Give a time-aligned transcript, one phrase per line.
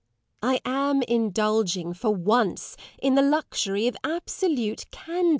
[0.41, 5.29] I am indulging, for once, in the luxury of absolute candour.